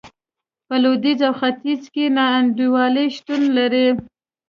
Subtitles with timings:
[0.67, 3.87] په لوېدیځ او ختیځ کې نا انډولي شتون لري.